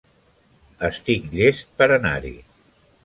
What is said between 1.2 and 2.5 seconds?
llest per anar-hi.